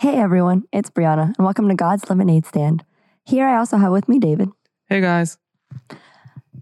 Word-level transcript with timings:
Hey 0.00 0.16
everyone, 0.16 0.62
it's 0.72 0.88
Brianna, 0.88 1.24
and 1.36 1.44
welcome 1.44 1.68
to 1.68 1.74
God's 1.74 2.08
Lemonade 2.08 2.46
Stand. 2.46 2.86
Here 3.26 3.46
I 3.46 3.58
also 3.58 3.76
have 3.76 3.92
with 3.92 4.08
me 4.08 4.18
David. 4.18 4.48
Hey 4.86 5.02
guys. 5.02 5.36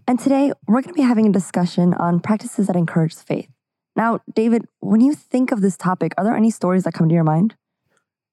And 0.05 0.19
today 0.19 0.51
we're 0.67 0.81
going 0.81 0.93
to 0.93 1.01
be 1.01 1.07
having 1.07 1.25
a 1.25 1.31
discussion 1.31 1.93
on 1.93 2.19
practices 2.19 2.67
that 2.67 2.75
encourage 2.75 3.15
faith. 3.15 3.47
Now, 3.95 4.19
David, 4.35 4.65
when 4.81 4.99
you 4.99 5.13
think 5.13 5.53
of 5.53 5.61
this 5.61 5.77
topic, 5.77 6.13
are 6.17 6.25
there 6.25 6.35
any 6.35 6.51
stories 6.51 6.83
that 6.83 6.91
come 6.91 7.07
to 7.07 7.15
your 7.15 7.23
mind? 7.23 7.55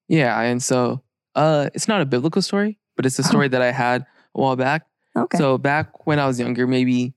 Yeah, 0.09 0.37
and 0.41 0.61
so 0.61 1.01
uh 1.35 1.69
it's 1.73 1.87
not 1.87 2.01
a 2.01 2.05
biblical 2.05 2.41
story, 2.41 2.77
but 2.97 3.05
it's 3.05 3.17
a 3.17 3.23
story 3.23 3.47
that 3.47 3.61
I 3.61 3.71
had 3.71 4.01
a 4.35 4.41
while 4.41 4.57
back. 4.57 4.87
Okay. 5.15 5.37
So 5.37 5.57
back 5.57 6.05
when 6.05 6.19
I 6.19 6.27
was 6.27 6.37
younger, 6.37 6.67
maybe 6.67 7.13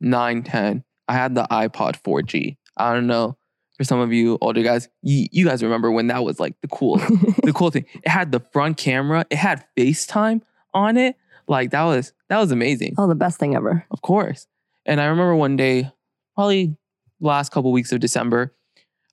9, 0.00 0.42
10, 0.42 0.82
I 1.06 1.12
had 1.12 1.36
the 1.36 1.46
iPod 1.52 2.02
4G. 2.02 2.56
I 2.76 2.92
don't 2.92 3.06
know. 3.06 3.38
For 3.78 3.84
some 3.84 4.00
of 4.00 4.12
you 4.12 4.36
older 4.40 4.62
guys, 4.62 4.88
you, 5.02 5.28
you 5.30 5.46
guys 5.46 5.62
remember 5.62 5.90
when 5.90 6.08
that 6.08 6.24
was 6.24 6.38
like 6.40 6.60
the 6.60 6.68
cool 6.68 6.96
the 7.42 7.52
cool 7.54 7.70
thing. 7.70 7.86
It 8.02 8.08
had 8.08 8.32
the 8.32 8.40
front 8.40 8.76
camera, 8.76 9.24
it 9.30 9.36
had 9.36 9.64
FaceTime 9.76 10.42
on 10.74 10.96
it. 10.96 11.16
Like 11.46 11.70
that 11.70 11.84
was 11.84 12.12
that 12.28 12.38
was 12.38 12.50
amazing. 12.50 12.94
oh, 12.98 13.06
the 13.08 13.14
best 13.14 13.38
thing 13.38 13.54
ever. 13.54 13.86
Of 13.90 14.02
course. 14.02 14.46
And 14.84 15.00
I 15.00 15.06
remember 15.06 15.34
one 15.34 15.56
day, 15.56 15.90
probably 16.34 16.76
last 17.20 17.52
couple 17.52 17.72
weeks 17.72 17.92
of 17.92 18.00
December, 18.00 18.54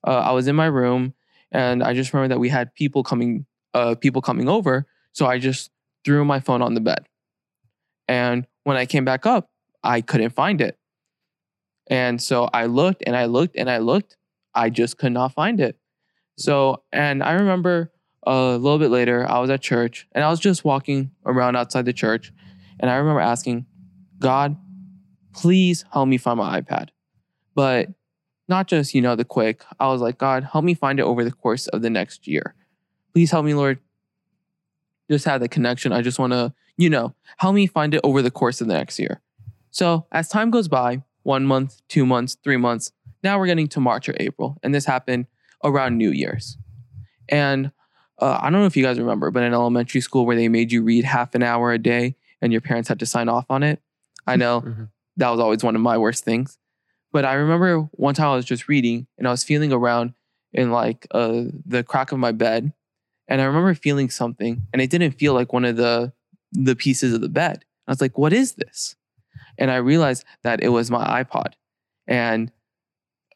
uh, 0.06 0.10
I 0.18 0.32
was 0.32 0.48
in 0.48 0.56
my 0.56 0.66
room 0.66 1.14
and 1.52 1.82
I 1.82 1.94
just 1.94 2.12
remember 2.12 2.34
that 2.34 2.40
we 2.40 2.48
had 2.48 2.74
people 2.74 3.02
coming, 3.02 3.46
uh, 3.74 3.94
people 3.94 4.22
coming 4.22 4.48
over. 4.48 4.86
So 5.12 5.26
I 5.26 5.38
just 5.38 5.70
threw 6.04 6.24
my 6.24 6.40
phone 6.40 6.62
on 6.62 6.74
the 6.74 6.80
bed. 6.80 7.06
And 8.08 8.46
when 8.64 8.76
I 8.76 8.86
came 8.86 9.04
back 9.04 9.26
up, 9.26 9.50
I 9.82 10.00
couldn't 10.00 10.30
find 10.30 10.60
it. 10.60 10.78
And 11.88 12.20
so 12.20 12.48
I 12.52 12.66
looked 12.66 13.02
and 13.06 13.16
I 13.16 13.26
looked 13.26 13.56
and 13.56 13.70
I 13.70 13.78
looked. 13.78 14.16
I 14.56 14.70
just 14.70 14.98
could 14.98 15.12
not 15.12 15.34
find 15.34 15.60
it. 15.60 15.78
So, 16.36 16.72
mm-hmm. 16.72 16.98
and 16.98 17.22
I 17.22 17.32
remember 17.32 17.92
uh, 18.26 18.30
a 18.30 18.58
little 18.58 18.78
bit 18.78 18.90
later, 18.90 19.28
I 19.28 19.38
was 19.38 19.50
at 19.50 19.60
church 19.60 20.08
and 20.12 20.24
I 20.24 20.30
was 20.30 20.40
just 20.40 20.64
walking 20.64 21.12
around 21.24 21.56
outside 21.56 21.84
the 21.84 21.92
church. 21.92 22.32
And 22.80 22.90
I 22.90 22.96
remember 22.96 23.20
asking, 23.20 23.66
God, 24.18 24.56
please 25.32 25.84
help 25.92 26.08
me 26.08 26.18
find 26.18 26.38
my 26.38 26.60
iPad. 26.60 26.88
But 27.54 27.90
not 28.48 28.66
just, 28.66 28.94
you 28.94 29.02
know, 29.02 29.16
the 29.16 29.24
quick. 29.24 29.62
I 29.78 29.88
was 29.88 30.00
like, 30.00 30.18
God, 30.18 30.44
help 30.44 30.64
me 30.64 30.74
find 30.74 30.98
it 30.98 31.04
over 31.04 31.24
the 31.24 31.32
course 31.32 31.66
of 31.68 31.82
the 31.82 31.90
next 31.90 32.26
year. 32.26 32.54
Please 33.12 33.30
help 33.30 33.44
me, 33.44 33.54
Lord. 33.54 33.78
Just 35.10 35.24
have 35.24 35.40
the 35.40 35.48
connection. 35.48 35.92
I 35.92 36.02
just 36.02 36.18
want 36.18 36.32
to, 36.32 36.52
you 36.76 36.90
know, 36.90 37.14
help 37.38 37.54
me 37.54 37.66
find 37.66 37.94
it 37.94 38.00
over 38.02 38.22
the 38.22 38.30
course 38.30 38.60
of 38.60 38.66
the 38.66 38.74
next 38.74 38.98
year. 38.98 39.20
So 39.70 40.06
as 40.10 40.28
time 40.28 40.50
goes 40.50 40.68
by, 40.68 41.02
one 41.22 41.44
month, 41.44 41.80
two 41.88 42.06
months, 42.06 42.36
three 42.42 42.56
months, 42.56 42.92
now 43.22 43.38
we're 43.38 43.46
getting 43.46 43.68
to 43.68 43.80
March 43.80 44.08
or 44.08 44.14
April. 44.20 44.58
And 44.62 44.74
this 44.74 44.84
happened 44.84 45.26
around 45.64 45.96
New 45.96 46.10
Year's. 46.10 46.56
And 47.28 47.72
uh, 48.20 48.38
I 48.40 48.50
don't 48.50 48.60
know 48.60 48.66
if 48.66 48.76
you 48.76 48.82
guys 48.84 48.98
remember, 48.98 49.30
but 49.30 49.42
in 49.42 49.52
elementary 49.52 50.00
school 50.00 50.26
where 50.26 50.36
they 50.36 50.48
made 50.48 50.72
you 50.72 50.82
read 50.82 51.04
half 51.04 51.34
an 51.34 51.42
hour 51.42 51.72
a 51.72 51.78
day 51.78 52.16
and 52.40 52.52
your 52.52 52.60
parents 52.60 52.88
had 52.88 52.98
to 53.00 53.06
sign 53.06 53.28
off 53.28 53.46
on 53.50 53.62
it. 53.62 53.80
I 54.26 54.36
know 54.42 54.60
Mhm. 54.62 54.88
that 55.16 55.30
was 55.30 55.40
always 55.40 55.62
one 55.64 55.74
of 55.76 55.82
my 55.82 55.98
worst 55.98 56.24
things. 56.24 56.58
But 57.12 57.24
I 57.24 57.34
remember 57.34 57.80
one 57.92 58.14
time 58.14 58.28
I 58.28 58.36
was 58.36 58.44
just 58.44 58.68
reading 58.68 59.06
and 59.18 59.26
I 59.26 59.30
was 59.30 59.42
feeling 59.44 59.72
around 59.72 60.14
in 60.52 60.70
like 60.70 61.06
uh, 61.10 61.44
the 61.64 61.82
crack 61.82 62.12
of 62.12 62.18
my 62.18 62.32
bed, 62.32 62.72
and 63.28 63.40
I 63.40 63.44
remember 63.44 63.74
feeling 63.74 64.08
something, 64.10 64.62
and 64.72 64.80
it 64.82 64.90
didn't 64.90 65.12
feel 65.12 65.34
like 65.34 65.52
one 65.52 65.64
of 65.64 65.76
the 65.76 66.12
the 66.52 66.76
pieces 66.76 67.12
of 67.12 67.20
the 67.20 67.28
bed. 67.28 67.64
I 67.86 67.90
was 67.90 68.00
like, 68.00 68.16
"What 68.18 68.32
is 68.32 68.54
this?" 68.54 68.96
And 69.58 69.70
I 69.70 69.76
realized 69.76 70.24
that 70.42 70.62
it 70.62 70.68
was 70.68 70.90
my 70.90 71.22
iPod, 71.22 71.52
and 72.06 72.50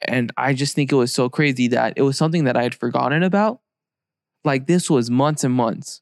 and 0.03 0.33
I 0.37 0.55
just 0.55 0.75
think 0.75 0.93
it 0.93 0.97
was 0.97 1.13
so 1.13 1.29
crazy 1.29 1.69
that 1.69 1.95
it 1.97 2.03
was 2.03 2.17
something 2.17 2.45
that 2.45 2.57
I 2.57 2.63
had 2.63 2.75
forgotten 2.75 3.23
about. 3.23 3.61
Like 4.45 4.67
this 4.67 4.89
was 4.89 5.11
months 5.11 5.45
and 5.45 5.55
months, 5.55 6.01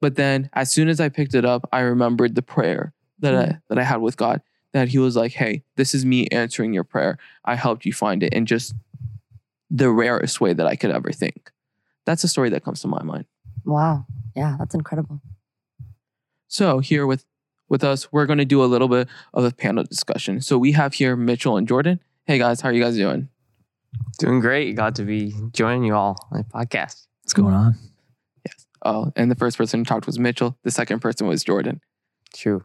but 0.00 0.16
then 0.16 0.50
as 0.52 0.70
soon 0.70 0.88
as 0.88 1.00
I 1.00 1.08
picked 1.08 1.34
it 1.34 1.44
up, 1.44 1.68
I 1.72 1.80
remembered 1.80 2.34
the 2.34 2.42
prayer 2.42 2.92
that 3.20 3.34
I 3.34 3.44
mm-hmm. 3.44 3.58
that 3.68 3.78
I 3.78 3.84
had 3.84 4.00
with 4.00 4.16
God 4.16 4.42
that 4.72 4.88
he 4.88 4.98
was 4.98 5.16
like, 5.16 5.32
Hey, 5.32 5.62
this 5.76 5.94
is 5.94 6.04
me 6.04 6.26
answering 6.28 6.72
your 6.72 6.84
prayer. 6.84 7.18
I 7.44 7.54
helped 7.54 7.86
you 7.86 7.92
find 7.92 8.22
it 8.22 8.32
in 8.32 8.46
just 8.46 8.74
the 9.70 9.90
rarest 9.90 10.40
way 10.40 10.52
that 10.52 10.66
I 10.66 10.76
could 10.76 10.90
ever 10.90 11.12
think. 11.12 11.50
That's 12.04 12.24
a 12.24 12.28
story 12.28 12.50
that 12.50 12.64
comes 12.64 12.80
to 12.82 12.88
my 12.88 13.02
mind. 13.02 13.26
Wow. 13.64 14.06
Yeah, 14.34 14.56
that's 14.58 14.74
incredible. 14.74 15.20
So 16.48 16.78
here 16.78 17.06
with 17.06 17.24
with 17.68 17.84
us, 17.84 18.10
we're 18.10 18.24
going 18.24 18.38
to 18.38 18.46
do 18.46 18.62
a 18.62 18.66
little 18.66 18.88
bit 18.88 19.08
of 19.34 19.44
a 19.44 19.50
panel 19.50 19.84
discussion. 19.84 20.40
So 20.40 20.56
we 20.56 20.72
have 20.72 20.94
here 20.94 21.16
Mitchell 21.16 21.58
and 21.58 21.68
Jordan. 21.68 22.00
Hey 22.24 22.38
guys, 22.38 22.60
how 22.60 22.70
are 22.70 22.72
you 22.72 22.82
guys 22.82 22.96
doing? 22.96 23.28
Doing 24.18 24.40
great. 24.40 24.74
Glad 24.74 24.96
to 24.96 25.04
be 25.04 25.34
joining 25.52 25.84
you 25.84 25.94
all 25.94 26.16
on 26.30 26.38
the 26.38 26.44
podcast. 26.44 27.06
What's 27.22 27.34
going 27.34 27.54
on? 27.54 27.74
Yes. 28.46 28.66
Oh, 28.84 29.12
and 29.16 29.30
the 29.30 29.36
first 29.36 29.56
person 29.56 29.80
who 29.80 29.84
talked 29.84 30.06
was 30.06 30.18
Mitchell. 30.18 30.58
The 30.64 30.70
second 30.70 31.00
person 31.00 31.26
was 31.26 31.44
Jordan. 31.44 31.80
True. 32.34 32.64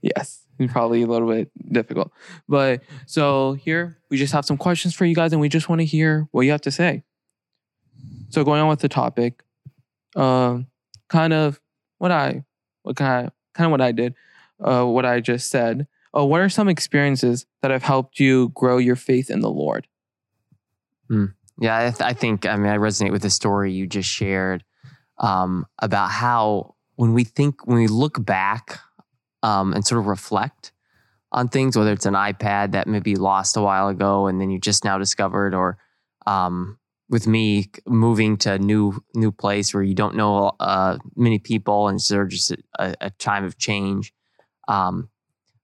Yes, 0.00 0.42
probably 0.68 1.02
a 1.02 1.06
little 1.06 1.28
bit 1.28 1.50
difficult. 1.72 2.12
But 2.48 2.82
so 3.06 3.54
here 3.54 3.98
we 4.10 4.16
just 4.16 4.32
have 4.32 4.44
some 4.44 4.56
questions 4.56 4.94
for 4.94 5.04
you 5.04 5.14
guys, 5.14 5.32
and 5.32 5.40
we 5.40 5.48
just 5.48 5.68
want 5.68 5.80
to 5.80 5.84
hear 5.84 6.28
what 6.30 6.42
you 6.42 6.52
have 6.52 6.60
to 6.62 6.70
say. 6.70 7.02
So 8.30 8.44
going 8.44 8.60
on 8.60 8.68
with 8.68 8.80
the 8.80 8.88
topic, 8.88 9.42
um, 10.14 10.66
kind 11.08 11.32
of 11.32 11.60
what 11.98 12.12
I, 12.12 12.44
what 12.82 12.96
kind 12.96 13.26
of, 13.26 13.32
kind 13.54 13.66
of 13.66 13.70
what 13.72 13.80
I 13.80 13.92
did, 13.92 14.14
uh, 14.60 14.84
what 14.84 15.04
I 15.04 15.20
just 15.20 15.50
said. 15.50 15.86
Uh, 16.16 16.24
what 16.24 16.40
are 16.40 16.48
some 16.48 16.68
experiences 16.68 17.46
that 17.62 17.70
have 17.70 17.82
helped 17.82 18.18
you 18.18 18.50
grow 18.50 18.78
your 18.78 18.96
faith 18.96 19.30
in 19.30 19.40
the 19.40 19.50
Lord? 19.50 19.86
Yeah, 21.60 21.76
I, 21.76 21.90
th- 21.90 22.02
I 22.02 22.12
think, 22.12 22.46
I 22.46 22.56
mean, 22.56 22.70
I 22.70 22.76
resonate 22.76 23.10
with 23.10 23.22
the 23.22 23.30
story 23.30 23.72
you 23.72 23.86
just 23.86 24.08
shared 24.08 24.62
um, 25.18 25.66
about 25.80 26.10
how 26.10 26.74
when 26.96 27.14
we 27.14 27.24
think, 27.24 27.66
when 27.66 27.78
we 27.78 27.88
look 27.88 28.24
back 28.24 28.78
um, 29.42 29.72
and 29.72 29.84
sort 29.84 29.98
of 29.98 30.06
reflect 30.06 30.72
on 31.32 31.48
things, 31.48 31.76
whether 31.76 31.92
it's 31.92 32.06
an 32.06 32.14
iPad 32.14 32.72
that 32.72 32.86
maybe 32.86 33.16
lost 33.16 33.56
a 33.56 33.60
while 33.62 33.88
ago 33.88 34.28
and 34.28 34.40
then 34.40 34.50
you 34.50 34.60
just 34.60 34.84
now 34.84 34.98
discovered, 34.98 35.54
or 35.54 35.78
um, 36.26 36.78
with 37.10 37.26
me 37.26 37.70
moving 37.86 38.36
to 38.36 38.52
a 38.52 38.58
new 38.58 39.02
new 39.14 39.32
place 39.32 39.74
where 39.74 39.82
you 39.82 39.94
don't 39.94 40.14
know 40.14 40.52
uh, 40.60 40.98
many 41.16 41.38
people 41.38 41.88
and 41.88 42.00
sort 42.00 42.22
of 42.22 42.28
just 42.28 42.52
a, 42.78 42.94
a 43.00 43.10
time 43.10 43.44
of 43.44 43.58
change. 43.58 44.12
Um, 44.68 45.08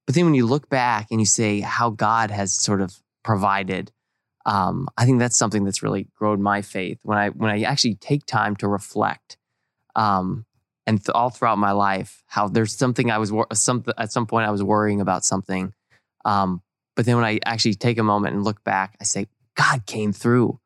but 0.06 0.14
then 0.14 0.24
when 0.24 0.34
you 0.34 0.46
look 0.46 0.68
back 0.68 1.08
and 1.10 1.20
you 1.20 1.26
say 1.26 1.60
how 1.60 1.90
God 1.90 2.30
has 2.30 2.52
sort 2.52 2.80
of 2.80 3.00
provided 3.22 3.90
um, 4.46 4.88
I 4.96 5.06
think 5.06 5.18
that's 5.18 5.36
something 5.36 5.64
that's 5.64 5.82
really 5.82 6.08
grown 6.14 6.42
my 6.42 6.62
faith 6.62 6.98
when 7.02 7.16
I 7.16 7.30
when 7.30 7.50
I 7.50 7.62
actually 7.62 7.94
take 7.94 8.26
time 8.26 8.56
to 8.56 8.68
reflect, 8.68 9.38
um, 9.96 10.44
and 10.86 10.98
th- 10.98 11.14
all 11.14 11.30
throughout 11.30 11.58
my 11.58 11.72
life, 11.72 12.22
how 12.26 12.48
there's 12.48 12.76
something 12.76 13.10
I 13.10 13.18
was 13.18 13.32
wor- 13.32 13.46
some 13.54 13.84
at 13.96 14.12
some 14.12 14.26
point 14.26 14.46
I 14.46 14.50
was 14.50 14.62
worrying 14.62 15.00
about 15.00 15.24
something, 15.24 15.72
um, 16.24 16.62
but 16.94 17.06
then 17.06 17.16
when 17.16 17.24
I 17.24 17.40
actually 17.46 17.74
take 17.74 17.98
a 17.98 18.02
moment 18.02 18.34
and 18.34 18.44
look 18.44 18.62
back, 18.64 18.96
I 19.00 19.04
say 19.04 19.28
God 19.54 19.86
came 19.86 20.12
through, 20.12 20.60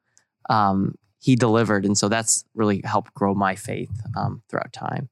um, 0.50 0.97
He 1.21 1.37
delivered, 1.37 1.84
and 1.84 1.97
so 1.97 2.09
that's 2.09 2.44
really 2.55 2.81
helped 2.84 3.15
grow 3.15 3.34
my 3.34 3.55
faith 3.55 3.93
um, 4.17 4.43
throughout 4.49 4.72
time. 4.72 5.09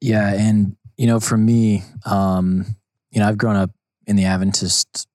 Yeah, 0.00 0.32
and 0.32 0.76
you 0.96 1.06
know, 1.06 1.20
for 1.20 1.36
me, 1.36 1.84
um, 2.06 2.76
you 3.10 3.20
know, 3.20 3.28
I've 3.28 3.38
grown 3.38 3.56
up 3.56 3.70
in 4.06 4.16
the 4.16 4.24
Adventist 4.24 5.06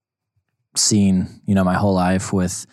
scene, 0.77 1.41
you 1.45 1.55
know, 1.55 1.63
my 1.63 1.75
whole 1.75 1.93
life 1.93 2.31
with, 2.33 2.65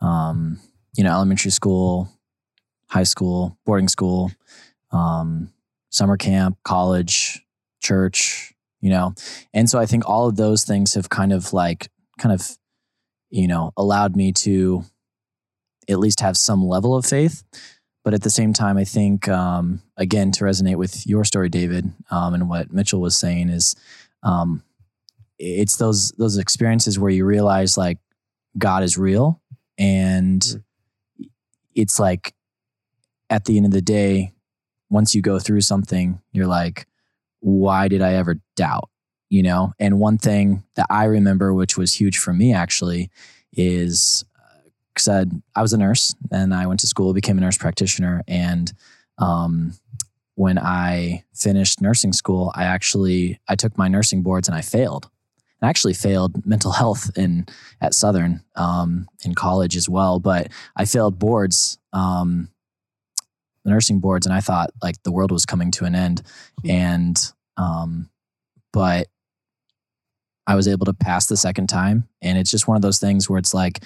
um, 0.00 0.60
you 0.96 1.04
know, 1.04 1.12
elementary 1.12 1.50
school, 1.50 2.08
high 2.88 3.04
school, 3.04 3.58
boarding 3.64 3.88
school, 3.88 4.30
um, 4.92 5.52
summer 5.90 6.16
camp, 6.16 6.58
college, 6.64 7.40
church, 7.80 8.52
you 8.80 8.90
know, 8.90 9.14
and 9.52 9.68
so 9.68 9.78
I 9.78 9.86
think 9.86 10.08
all 10.08 10.28
of 10.28 10.36
those 10.36 10.64
things 10.64 10.94
have 10.94 11.08
kind 11.08 11.32
of 11.32 11.52
like, 11.52 11.90
kind 12.18 12.32
of, 12.32 12.56
you 13.30 13.46
know, 13.46 13.72
allowed 13.76 14.16
me 14.16 14.32
to 14.32 14.84
at 15.88 15.98
least 15.98 16.20
have 16.20 16.36
some 16.36 16.64
level 16.64 16.96
of 16.96 17.04
faith. 17.04 17.44
But 18.02 18.14
at 18.14 18.22
the 18.22 18.30
same 18.30 18.52
time, 18.52 18.78
I 18.78 18.84
think, 18.84 19.28
um, 19.28 19.82
again, 19.96 20.32
to 20.32 20.44
resonate 20.44 20.76
with 20.76 21.06
your 21.06 21.24
story, 21.24 21.50
David, 21.50 21.92
um, 22.10 22.32
and 22.32 22.48
what 22.48 22.72
Mitchell 22.72 23.00
was 23.00 23.16
saying 23.16 23.50
is, 23.50 23.76
um, 24.22 24.62
it's 25.42 25.76
those 25.76 26.12
those 26.12 26.36
experiences 26.36 26.98
where 26.98 27.10
you 27.10 27.24
realize 27.24 27.78
like 27.78 27.98
God 28.58 28.82
is 28.82 28.98
real, 28.98 29.40
and 29.78 30.40
Mm. 30.42 30.62
it's 31.74 31.98
like 31.98 32.34
at 33.30 33.44
the 33.46 33.56
end 33.56 33.64
of 33.66 33.72
the 33.72 33.80
day, 33.82 34.32
once 34.90 35.14
you 35.14 35.22
go 35.22 35.38
through 35.38 35.60
something, 35.62 36.20
you're 36.32 36.46
like, 36.48 36.86
why 37.40 37.88
did 37.88 38.02
I 38.02 38.14
ever 38.14 38.40
doubt? 38.56 38.90
You 39.30 39.42
know. 39.42 39.72
And 39.78 39.98
one 39.98 40.18
thing 40.18 40.64
that 40.74 40.86
I 40.90 41.04
remember, 41.04 41.54
which 41.54 41.78
was 41.78 41.94
huge 41.94 42.18
for 42.18 42.32
me 42.32 42.52
actually, 42.52 43.10
is 43.52 44.24
said 44.98 45.40
I 45.56 45.62
was 45.62 45.72
a 45.72 45.78
nurse 45.78 46.14
and 46.30 46.52
I 46.52 46.66
went 46.66 46.80
to 46.80 46.86
school, 46.86 47.14
became 47.14 47.38
a 47.38 47.40
nurse 47.40 47.56
practitioner. 47.56 48.22
And 48.28 48.72
um, 49.18 49.72
when 50.34 50.58
I 50.58 51.24
finished 51.34 51.80
nursing 51.80 52.12
school, 52.12 52.52
I 52.54 52.64
actually 52.64 53.40
I 53.48 53.54
took 53.54 53.78
my 53.78 53.88
nursing 53.88 54.22
boards 54.22 54.48
and 54.48 54.56
I 54.56 54.60
failed. 54.60 55.08
I 55.62 55.68
actually 55.68 55.94
failed 55.94 56.44
mental 56.46 56.72
health 56.72 57.10
in 57.16 57.46
at 57.80 57.94
Southern 57.94 58.42
um, 58.56 59.08
in 59.24 59.34
college 59.34 59.76
as 59.76 59.88
well, 59.88 60.18
but 60.18 60.48
I 60.76 60.84
failed 60.84 61.18
boards. 61.18 61.78
Um, 61.92 62.48
the 63.64 63.70
nursing 63.70 64.00
boards, 64.00 64.24
and 64.26 64.34
I 64.34 64.40
thought 64.40 64.70
like 64.82 65.02
the 65.02 65.12
world 65.12 65.30
was 65.30 65.44
coming 65.44 65.70
to 65.72 65.84
an 65.84 65.94
end, 65.94 66.22
and 66.66 67.18
um, 67.58 68.08
but 68.72 69.08
I 70.46 70.54
was 70.54 70.66
able 70.66 70.86
to 70.86 70.94
pass 70.94 71.26
the 71.26 71.36
second 71.36 71.66
time, 71.68 72.08
and 72.22 72.38
it's 72.38 72.50
just 72.50 72.66
one 72.66 72.76
of 72.76 72.82
those 72.82 72.98
things 72.98 73.28
where 73.28 73.38
it's 73.38 73.52
like, 73.52 73.84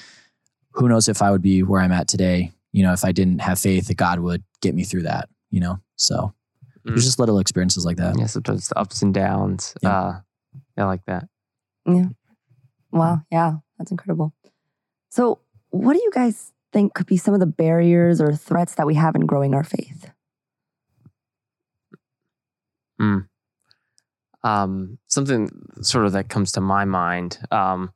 who 0.73 0.89
knows 0.89 1.09
if 1.09 1.21
I 1.23 1.31
would 1.33 1.43
be 1.43 1.63
where 1.65 1.81
I'm 1.81 1.91
at 1.91 2.07
today, 2.07 2.53
you 2.73 2.85
know, 2.85 2.93
if 2.93 3.05
I 3.05 3.11
didn't 3.11 3.41
have 3.41 3.59
faith 3.59 3.89
that 3.89 3.97
God 3.97 4.21
would 4.21 4.45
get 4.63 4.75
me 4.77 4.85
through 4.85 5.03
that, 5.03 5.29
you 5.51 5.61
know. 5.61 5.81
So 5.97 6.33
Mm. 6.87 6.91
there's 6.91 7.05
just 7.07 7.19
little 7.19 7.39
experiences 7.39 7.87
like 7.87 7.97
that. 7.97 8.15
Yeah, 8.19 8.27
sometimes 8.27 8.69
the 8.69 8.79
ups 8.79 9.01
and 9.01 9.15
downs. 9.15 9.75
Yeah. 9.83 9.99
Uh, 9.99 10.21
I 10.77 10.85
like 10.85 11.01
that. 11.07 11.27
Wow. 12.91 13.23
Yeah. 13.31 13.57
That's 13.79 13.91
incredible. 13.91 14.33
So, 15.11 15.41
what 15.71 15.95
do 15.95 16.01
you 16.03 16.11
guys 16.13 16.53
think 16.73 16.95
could 16.95 17.07
be 17.07 17.17
some 17.17 17.35
of 17.35 17.41
the 17.41 17.47
barriers 17.47 18.21
or 18.21 18.35
threats 18.35 18.75
that 18.77 18.87
we 18.87 18.95
have 18.95 19.15
in 19.17 19.27
growing 19.27 19.55
our 19.55 19.65
faith? 19.65 20.11
um, 24.45 24.99
something 25.09 25.51
sort 25.81 26.05
of 26.07 26.13
that 26.13 26.29
comes 26.29 26.53
to 26.53 26.61
my 26.61 26.85
mind 26.85 27.39
um, 27.51 27.93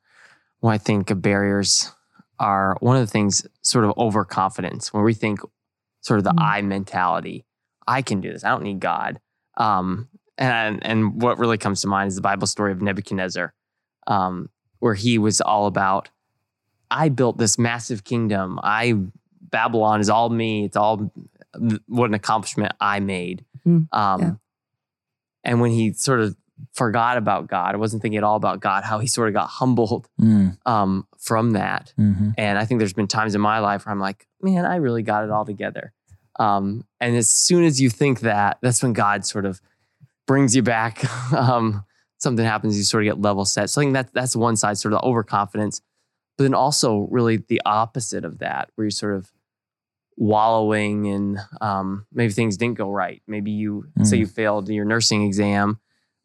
when 0.60 0.74
I 0.74 0.78
think 0.78 1.10
of 1.10 1.22
barriers 1.22 1.92
are 2.40 2.76
one 2.80 2.96
of 2.96 3.02
the 3.02 3.10
things 3.10 3.46
sort 3.62 3.84
of 3.84 3.92
overconfidence 3.96 4.92
when 4.92 5.04
we 5.04 5.14
think 5.14 5.40
sort 6.00 6.18
of 6.18 6.24
the 6.24 6.32
Mm. 6.32 6.42
I 6.42 6.62
mentality. 6.62 7.44
I 7.86 8.02
can 8.02 8.20
do 8.20 8.32
this. 8.32 8.44
I 8.44 8.50
don't 8.50 8.62
need 8.62 8.80
God. 8.80 9.20
Um, 9.56 10.08
and 10.36 10.84
and 10.84 11.20
what 11.20 11.38
really 11.38 11.58
comes 11.58 11.80
to 11.82 11.88
mind 11.88 12.08
is 12.08 12.14
the 12.14 12.22
Bible 12.22 12.46
story 12.46 12.72
of 12.72 12.80
Nebuchadnezzar, 12.80 13.52
um, 14.08 14.48
where 14.80 14.94
he 14.94 15.18
was 15.18 15.40
all 15.40 15.66
about, 15.66 16.08
I 16.90 17.08
built 17.08 17.38
this 17.38 17.58
massive 17.58 18.02
kingdom. 18.02 18.58
I 18.62 18.96
Babylon 19.50 20.00
is 20.00 20.10
all 20.10 20.28
me. 20.28 20.64
It's 20.64 20.76
all 20.76 21.12
what 21.86 22.06
an 22.10 22.14
accomplishment 22.14 22.72
I 22.80 22.98
made. 23.00 23.44
Mm, 23.66 23.88
um, 23.92 24.20
yeah. 24.20 24.32
And 25.44 25.60
when 25.60 25.70
he 25.70 25.92
sort 25.92 26.20
of 26.20 26.36
forgot 26.74 27.16
about 27.16 27.46
God, 27.46 27.74
I 27.74 27.78
wasn't 27.78 28.02
thinking 28.02 28.18
at 28.18 28.24
all 28.24 28.36
about 28.36 28.60
God, 28.60 28.84
how 28.84 28.98
he 28.98 29.06
sort 29.06 29.28
of 29.28 29.34
got 29.34 29.46
humbled 29.48 30.08
Mm, 30.20 30.58
um, 30.66 31.06
from 31.18 31.52
that. 31.52 31.92
mhm. 31.98 32.34
And 32.36 32.58
I 32.58 32.64
think 32.64 32.78
there's 32.80 32.92
been 32.92 33.06
times 33.06 33.34
in 33.34 33.40
my 33.40 33.60
life 33.60 33.86
where 33.86 33.92
I'm 33.92 34.00
like, 34.00 34.26
man, 34.42 34.64
I 34.66 34.76
really 34.76 35.02
got 35.02 35.24
it 35.24 35.30
all 35.30 35.44
together. 35.44 35.92
Um, 36.38 36.84
and 37.00 37.16
as 37.16 37.28
soon 37.28 37.64
as 37.64 37.80
you 37.80 37.90
think 37.90 38.20
that, 38.20 38.58
that's 38.60 38.82
when 38.82 38.92
God 38.92 39.24
sort 39.24 39.44
of 39.46 39.60
brings 40.26 40.54
you 40.54 40.62
back. 40.62 41.04
um, 41.32 41.84
something 42.18 42.44
happens, 42.44 42.76
you 42.76 42.84
sort 42.84 43.04
of 43.04 43.14
get 43.14 43.22
level 43.22 43.44
set. 43.44 43.70
So 43.70 43.80
I 43.80 43.84
think 43.84 43.94
that 43.94 44.12
that's 44.12 44.36
one 44.36 44.56
side, 44.56 44.78
sort 44.78 44.92
of 44.92 45.00
the 45.00 45.06
overconfidence. 45.06 45.80
But 46.36 46.44
then 46.44 46.54
also 46.54 47.08
really 47.10 47.38
the 47.38 47.60
opposite 47.64 48.24
of 48.24 48.38
that, 48.38 48.70
where 48.74 48.84
you're 48.84 48.90
sort 48.90 49.14
of 49.16 49.32
wallowing 50.16 51.06
in 51.06 51.38
um, 51.60 52.06
maybe 52.12 52.32
things 52.32 52.56
didn't 52.56 52.76
go 52.78 52.90
right. 52.90 53.22
Maybe 53.26 53.50
you 53.52 53.86
say 54.02 54.16
Mm. 54.16 54.20
you 54.20 54.26
failed 54.26 54.68
your 54.68 54.84
nursing 54.84 55.24
exam. 55.24 55.78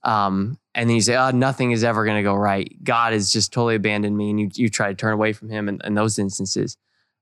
Um, 0.04 0.57
and 0.75 0.90
then 0.90 0.95
you 0.95 1.01
say, 1.01 1.16
oh, 1.16 1.31
nothing 1.31 1.72
is 1.72 1.84
ever 1.84 2.04
going 2.04 2.18
to 2.18 2.24
go 2.24 2.34
right. 2.36 2.75
God 2.84 3.13
has 3.13 3.31
just 3.31 3.54
totally 3.54 3.75
abandoned 3.75 4.18
me. 4.18 4.31
And 4.31 4.40
you, 4.40 4.50
you 4.56 4.69
try 4.69 4.90
to 4.90 4.95
turn 4.95 5.13
away 5.13 5.31
from 5.31 5.50
him 5.50 5.69
in, 5.69 5.80
in 5.84 5.94
those 5.94 6.19
instances. 6.19 6.75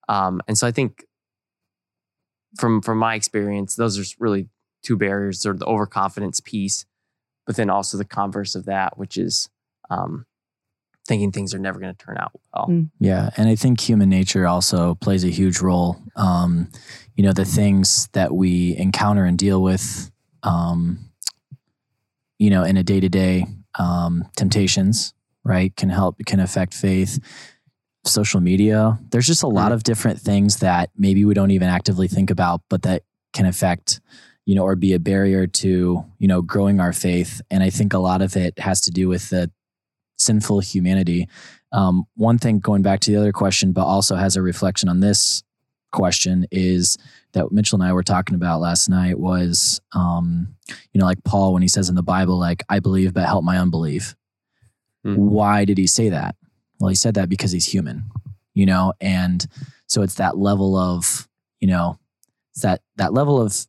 Um, 0.09 0.41
and 0.47 0.57
so 0.57 0.65
I 0.65 0.71
think 0.71 1.05
from, 2.57 2.81
from 2.81 2.97
my 2.97 3.15
experience, 3.15 3.75
those 3.75 3.99
are 3.99 4.15
really 4.19 4.47
two 4.81 4.97
barriers, 4.97 5.41
sort 5.41 5.55
of 5.55 5.59
the 5.59 5.65
overconfidence 5.67 6.39
piece, 6.39 6.85
but 7.45 7.55
then 7.55 7.69
also 7.69 7.97
the 7.97 8.05
converse 8.05 8.55
of 8.55 8.65
that, 8.65 8.97
which 8.97 9.17
is 9.17 9.49
um, 9.89 10.25
thinking 11.07 11.31
things 11.31 11.53
are 11.53 11.59
never 11.59 11.79
going 11.79 11.93
to 11.93 12.05
turn 12.05 12.17
out 12.17 12.31
well. 12.53 12.67
Mm. 12.69 12.89
Yeah, 12.99 13.29
and 13.37 13.49
I 13.49 13.55
think 13.55 13.79
human 13.79 14.09
nature 14.09 14.47
also 14.47 14.95
plays 14.95 15.23
a 15.23 15.29
huge 15.29 15.59
role. 15.59 15.97
Um, 16.15 16.69
you 17.15 17.23
know, 17.23 17.33
the 17.33 17.45
things 17.45 18.07
that 18.13 18.33
we 18.33 18.75
encounter 18.77 19.25
and 19.25 19.37
deal 19.37 19.61
with, 19.61 20.11
um, 20.43 21.11
you 22.37 22.49
know, 22.49 22.63
in 22.63 22.77
a 22.77 22.83
day 22.83 22.99
to 22.99 23.09
day 23.09 23.45
temptations, 24.35 25.13
right, 25.43 25.75
can 25.75 25.89
help 25.89 26.17
can 26.25 26.39
affect 26.39 26.73
faith. 26.73 27.19
Social 28.03 28.41
media, 28.41 28.97
there's 29.11 29.27
just 29.27 29.43
a 29.43 29.47
lot 29.47 29.71
of 29.71 29.83
different 29.83 30.19
things 30.19 30.57
that 30.57 30.89
maybe 30.97 31.23
we 31.23 31.35
don't 31.35 31.51
even 31.51 31.67
actively 31.67 32.07
think 32.07 32.31
about, 32.31 32.61
but 32.67 32.81
that 32.81 33.03
can 33.31 33.45
affect, 33.45 34.01
you 34.51 34.55
know, 34.55 34.63
or 34.63 34.75
be 34.75 34.93
a 34.93 34.99
barrier 34.99 35.47
to 35.47 36.05
you 36.19 36.27
know 36.27 36.41
growing 36.41 36.79
our 36.79 36.93
faith. 36.93 37.41
And 37.49 37.63
I 37.63 37.69
think 37.69 37.93
a 37.93 37.99
lot 37.99 38.21
of 38.21 38.35
it 38.35 38.59
has 38.59 38.81
to 38.81 38.91
do 38.91 39.07
with 39.07 39.29
the 39.29 39.49
sinful 40.17 40.59
humanity 40.59 41.27
um, 41.71 42.05
one 42.15 42.37
thing 42.37 42.59
going 42.59 42.81
back 42.81 42.99
to 43.01 43.11
the 43.11 43.17
other 43.17 43.31
question, 43.31 43.71
but 43.71 43.85
also 43.85 44.15
has 44.15 44.35
a 44.35 44.41
reflection 44.41 44.89
on 44.89 44.99
this 44.99 45.43
question 45.91 46.45
is 46.51 46.97
that 47.33 47.51
Mitchell 47.51 47.81
and 47.81 47.87
I 47.87 47.93
were 47.93 48.03
talking 48.03 48.35
about 48.35 48.61
last 48.61 48.89
night 48.89 49.19
was, 49.19 49.79
um, 49.93 50.55
you 50.93 50.99
know, 50.99 51.05
like 51.05 51.23
Paul 51.23 51.53
when 51.53 51.61
he 51.61 51.67
says 51.67 51.89
in 51.89 51.95
the 51.95 52.03
Bible, 52.03 52.37
like 52.37 52.63
I 52.69 52.79
believe, 52.79 53.13
but 53.13 53.25
help 53.25 53.43
my 53.43 53.57
unbelief. 53.57 54.15
Hmm. 55.03 55.15
Why 55.15 55.65
did 55.65 55.77
he 55.77 55.87
say 55.87 56.09
that? 56.09 56.35
Well, 56.79 56.89
he 56.89 56.95
said 56.95 57.13
that 57.15 57.29
because 57.29 57.51
he's 57.51 57.65
human, 57.65 58.05
you 58.53 58.65
know, 58.65 58.93
and 58.99 59.45
so 59.87 60.01
it's 60.01 60.15
that 60.15 60.37
level 60.37 60.75
of, 60.75 61.27
you 61.59 61.67
know, 61.67 61.99
it's 62.53 62.61
that 62.61 62.81
that 62.97 63.13
level 63.13 63.41
of 63.41 63.65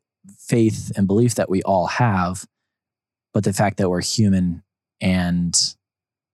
faith 0.49 0.93
and 0.97 1.07
belief 1.07 1.35
that 1.37 1.51
we 1.51 1.63
all 1.63 1.87
have, 1.87 2.47
but 3.33 3.45
the 3.45 3.53
fact 3.53 3.79
that 3.79 3.89
we're 3.89 4.03
human 4.03 4.63
and 5.01 5.57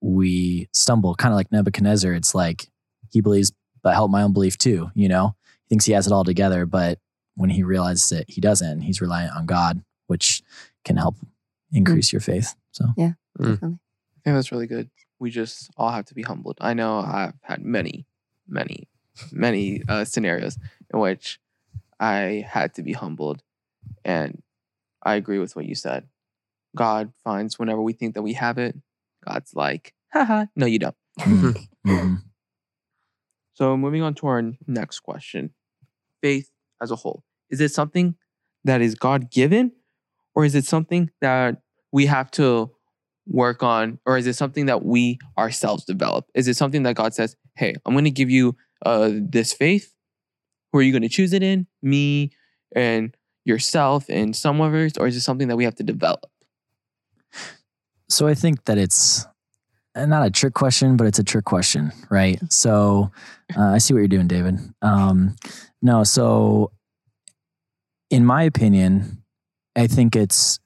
we 0.01 0.69
stumble, 0.73 1.15
kind 1.15 1.33
of 1.33 1.37
like 1.37 1.51
Nebuchadnezzar. 1.51 2.13
It's 2.13 2.33
like 2.33 2.67
he 3.11 3.21
believes, 3.21 3.51
but 3.81 3.93
help 3.93 4.11
my 4.11 4.23
own 4.23 4.33
belief 4.33 4.57
too. 4.57 4.91
You 4.95 5.09
know, 5.09 5.35
he 5.63 5.69
thinks 5.69 5.85
he 5.85 5.93
has 5.93 6.07
it 6.07 6.13
all 6.13 6.23
together, 6.23 6.65
but 6.65 6.99
when 7.35 7.49
he 7.49 7.63
realizes 7.63 8.11
it, 8.11 8.25
he 8.27 8.41
doesn't. 8.41 8.81
He's 8.81 9.01
reliant 9.01 9.35
on 9.35 9.45
God, 9.45 9.83
which 10.07 10.41
can 10.83 10.97
help 10.97 11.15
increase 11.71 12.11
your 12.11 12.19
faith. 12.21 12.55
So, 12.71 12.85
yeah, 12.97 13.13
Definitely. 13.37 13.79
I 14.17 14.19
think 14.23 14.35
that's 14.35 14.51
really 14.51 14.67
good. 14.67 14.89
We 15.19 15.29
just 15.31 15.69
all 15.77 15.91
have 15.91 16.05
to 16.05 16.13
be 16.13 16.21
humbled. 16.21 16.57
I 16.61 16.73
know 16.73 16.99
I've 16.99 17.33
had 17.41 17.63
many, 17.63 18.05
many, 18.47 18.87
many 19.31 19.81
uh, 19.87 20.05
scenarios 20.05 20.57
in 20.93 20.99
which 20.99 21.39
I 21.99 22.45
had 22.47 22.73
to 22.75 22.83
be 22.83 22.93
humbled. 22.93 23.43
And 24.05 24.41
I 25.03 25.15
agree 25.15 25.39
with 25.39 25.55
what 25.55 25.65
you 25.65 25.75
said. 25.75 26.07
God 26.75 27.11
finds 27.23 27.57
whenever 27.57 27.81
we 27.81 27.93
think 27.93 28.13
that 28.15 28.21
we 28.21 28.33
have 28.33 28.57
it, 28.57 28.75
God's 29.27 29.53
like, 29.53 29.93
haha, 30.13 30.45
no, 30.55 30.65
you 30.65 30.79
don't. 30.79 30.95
mhm, 31.19 31.67
mhm. 31.87 32.17
So 33.53 33.75
moving 33.75 34.01
on 34.01 34.13
to 34.15 34.27
our 34.27 34.43
next 34.67 34.99
question 35.01 35.51
faith 36.21 36.49
as 36.81 36.91
a 36.91 36.95
whole. 36.95 37.23
Is 37.49 37.61
it 37.61 37.71
something 37.71 38.15
that 38.63 38.81
is 38.81 38.95
God 38.95 39.31
given 39.31 39.71
or 40.35 40.45
is 40.45 40.55
it 40.55 40.65
something 40.65 41.09
that 41.21 41.61
we 41.91 42.05
have 42.05 42.29
to 42.31 42.71
work 43.27 43.63
on 43.63 43.99
or 44.05 44.17
is 44.17 44.27
it 44.27 44.35
something 44.35 44.65
that 44.67 44.83
we 44.83 45.19
ourselves 45.37 45.85
develop? 45.85 46.25
Is 46.33 46.47
it 46.47 46.55
something 46.57 46.83
that 46.83 46.95
God 46.95 47.13
says, 47.13 47.35
hey, 47.55 47.75
I'm 47.85 47.93
going 47.93 48.05
to 48.05 48.11
give 48.11 48.29
you 48.29 48.55
uh, 48.85 49.11
this 49.13 49.53
faith? 49.53 49.93
Who 50.71 50.79
are 50.79 50.81
you 50.81 50.91
going 50.91 51.01
to 51.03 51.09
choose 51.09 51.33
it 51.33 51.43
in? 51.43 51.67
Me 51.81 52.31
and 52.75 53.15
yourself 53.45 54.09
in 54.09 54.33
some 54.33 54.61
others? 54.61 54.93
Or 54.97 55.07
is 55.07 55.15
it 55.15 55.21
something 55.21 55.47
that 55.47 55.55
we 55.55 55.63
have 55.63 55.75
to 55.75 55.83
develop? 55.83 56.25
so 58.09 58.27
I 58.27 58.33
think 58.33 58.65
that 58.65 58.77
it's 58.77 59.25
uh, 59.95 60.05
not 60.05 60.25
a 60.25 60.29
trick 60.29 60.53
question, 60.53 60.97
but 60.97 61.07
it's 61.07 61.19
a 61.19 61.23
trick 61.23 61.45
question, 61.45 61.91
right? 62.09 62.39
So 62.51 63.11
uh, 63.57 63.69
I 63.69 63.77
see 63.77 63.93
what 63.93 63.99
you're 63.99 64.07
doing, 64.07 64.27
David. 64.27 64.59
Um, 64.81 65.35
no, 65.81 66.03
so 66.03 66.71
in 68.09 68.25
my 68.25 68.43
opinion, 68.43 69.23
I 69.75 69.87
think 69.87 70.15
it's 70.15 70.59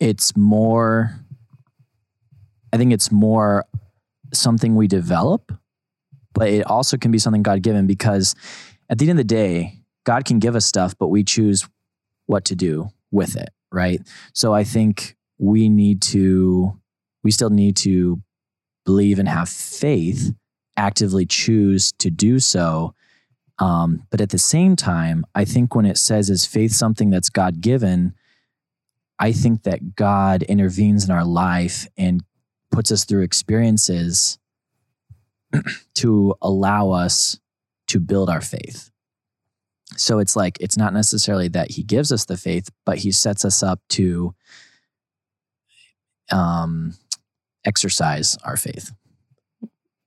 it's 0.00 0.36
more. 0.36 1.14
I 2.72 2.76
think 2.78 2.92
it's 2.92 3.12
more 3.12 3.66
something 4.32 4.74
we 4.74 4.88
develop, 4.88 5.52
but 6.32 6.48
it 6.48 6.66
also 6.66 6.96
can 6.96 7.10
be 7.10 7.18
something 7.18 7.42
God 7.42 7.62
given 7.62 7.86
because 7.86 8.34
at 8.88 8.98
the 8.98 9.04
end 9.08 9.12
of 9.12 9.16
the 9.18 9.24
day, 9.34 9.81
God 10.04 10.24
can 10.24 10.38
give 10.38 10.56
us 10.56 10.66
stuff, 10.66 10.94
but 10.98 11.08
we 11.08 11.24
choose 11.24 11.68
what 12.26 12.44
to 12.46 12.54
do 12.54 12.88
with 13.10 13.36
it, 13.36 13.50
right? 13.70 14.00
So 14.32 14.54
I 14.54 14.64
think 14.64 15.16
we 15.38 15.68
need 15.68 16.02
to, 16.02 16.78
we 17.22 17.30
still 17.30 17.50
need 17.50 17.76
to 17.78 18.20
believe 18.84 19.18
and 19.18 19.28
have 19.28 19.48
faith, 19.48 20.32
actively 20.76 21.26
choose 21.26 21.92
to 21.98 22.10
do 22.10 22.38
so. 22.38 22.94
Um, 23.58 24.06
but 24.10 24.20
at 24.20 24.30
the 24.30 24.38
same 24.38 24.76
time, 24.76 25.24
I 25.34 25.44
think 25.44 25.74
when 25.74 25.86
it 25.86 25.98
says, 25.98 26.30
is 26.30 26.46
faith 26.46 26.72
something 26.72 27.10
that's 27.10 27.30
God 27.30 27.60
given? 27.60 28.14
I 29.18 29.32
think 29.32 29.62
that 29.62 29.94
God 29.94 30.42
intervenes 30.42 31.04
in 31.04 31.10
our 31.10 31.24
life 31.24 31.86
and 31.96 32.24
puts 32.72 32.90
us 32.90 33.04
through 33.04 33.22
experiences 33.22 34.38
to 35.94 36.34
allow 36.42 36.90
us 36.90 37.38
to 37.88 38.00
build 38.00 38.30
our 38.30 38.40
faith. 38.40 38.91
So 39.96 40.18
it's 40.18 40.36
like, 40.36 40.58
it's 40.60 40.76
not 40.76 40.92
necessarily 40.92 41.48
that 41.48 41.72
he 41.72 41.82
gives 41.82 42.12
us 42.12 42.24
the 42.24 42.36
faith, 42.36 42.68
but 42.84 42.98
he 42.98 43.12
sets 43.12 43.44
us 43.44 43.62
up 43.62 43.80
to 43.90 44.34
um, 46.30 46.94
exercise 47.64 48.36
our 48.44 48.56
faith. 48.56 48.92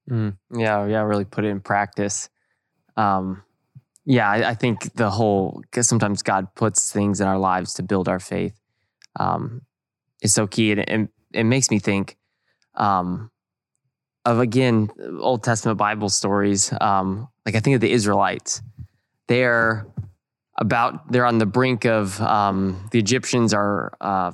Mm, 0.10 0.38
yeah, 0.56 0.86
yeah, 0.86 1.02
really 1.02 1.26
put 1.26 1.46
it 1.46 1.50
in 1.50 1.62
practice. 1.62 2.30
Um, 2.98 3.44
Yeah, 4.08 4.30
I, 4.30 4.50
I 4.52 4.54
think 4.54 4.94
the 4.94 5.10
whole 5.10 5.62
because 5.62 5.88
sometimes 5.88 6.22
God 6.22 6.54
puts 6.54 6.92
things 6.92 7.20
in 7.20 7.28
our 7.28 7.40
lives 7.40 7.74
to 7.76 7.84
build 7.84 8.08
our 8.08 8.20
faith 8.20 8.54
um, 9.20 9.62
is 10.22 10.32
so 10.34 10.46
key, 10.46 10.72
and 10.72 10.80
it, 10.82 11.10
it 11.34 11.44
makes 11.44 11.72
me 11.72 11.80
think 11.80 12.16
um, 12.76 13.32
of 14.24 14.40
again 14.40 14.90
Old 15.20 15.44
Testament 15.44 15.80
Bible 15.80 16.10
stories. 16.10 16.72
Um, 16.80 17.28
like 17.48 17.56
I 17.56 17.60
think 17.62 17.74
of 17.74 17.82
the 17.82 17.92
Israelites, 17.92 18.62
they're 19.28 19.88
about 20.58 21.12
they're 21.12 21.26
on 21.26 21.38
the 21.38 21.46
brink 21.46 21.86
of 21.86 22.20
um, 22.22 22.88
the 22.92 23.00
Egyptians 23.00 23.54
are 23.54 23.94
uh, 24.00 24.32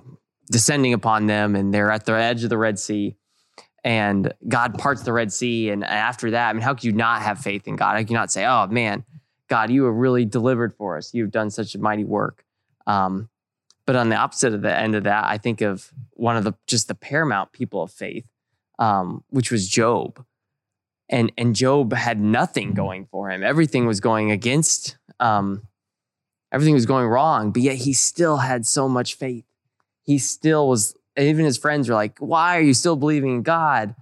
descending 0.52 0.94
upon 0.94 1.28
them, 1.28 1.56
and 1.56 1.74
they're 1.74 1.92
at 1.92 2.06
the 2.06 2.14
edge 2.14 2.44
of 2.44 2.50
the 2.50 2.58
Red 2.58 2.80
Sea. 2.80 3.16
And 3.84 4.32
God 4.48 4.78
parts 4.78 5.02
the 5.02 5.14
Red 5.14 5.34
Sea, 5.34 5.72
and 5.72 5.84
after 5.84 6.32
that, 6.32 6.50
I 6.50 6.54
mean, 6.54 6.62
how 6.62 6.76
could 6.76 6.84
you 6.84 6.92
not 6.92 7.24
have 7.24 7.40
faith 7.40 7.68
in 7.68 7.76
God? 7.76 7.94
How 7.94 7.98
can 7.98 8.10
you 8.10 8.14
not 8.14 8.32
say, 8.32 8.46
"Oh 8.46 8.68
man, 8.68 9.04
God, 9.48 9.72
you 9.72 9.86
have 9.86 9.96
really 9.96 10.26
delivered 10.26 10.76
for 10.76 10.98
us. 10.98 11.14
You've 11.14 11.32
done 11.32 11.50
such 11.50 11.74
a 11.74 11.80
mighty 11.80 12.04
work." 12.04 12.46
Um, 12.86 13.30
but 13.86 13.96
on 13.96 14.10
the 14.10 14.16
opposite 14.16 14.54
of 14.54 14.62
the 14.62 14.76
end 14.76 14.96
of 14.96 15.06
that, 15.06 15.26
I 15.26 15.38
think 15.38 15.62
of 15.62 15.92
one 16.12 16.38
of 16.38 16.44
the 16.44 16.54
just 16.68 16.88
the 16.88 16.96
paramount 16.96 17.52
people 17.52 17.82
of 17.82 17.92
faith, 17.92 18.26
um, 18.78 19.24
which 19.30 19.52
was 19.52 19.68
Job. 19.68 20.24
And 21.12 21.32
and 21.38 21.56
Job 21.56 21.94
had 21.94 22.20
nothing 22.20 22.74
going 22.74 23.06
for 23.06 23.30
him. 23.30 23.44
Everything 23.44 23.86
was 23.86 24.00
going 24.00 24.32
against. 24.32 24.98
Um, 25.20 25.68
everything 26.52 26.74
was 26.74 26.86
going 26.86 27.06
wrong, 27.08 27.52
but 27.52 27.62
yet 27.62 27.76
he 27.76 27.94
still 27.94 28.38
had 28.38 28.66
so 28.66 28.88
much 28.88 29.16
faith. 29.16 29.46
He 30.04 30.18
still 30.18 30.68
was. 30.68 30.96
Even 31.18 31.44
his 31.44 31.58
friends 31.58 31.90
were 31.90 31.96
like, 31.96 32.18
"Why 32.20 32.58
are 32.58 32.62
you 32.62 32.74
still 32.74 32.96
believing 32.96 33.36
in 33.36 33.42
God?" 33.44 33.94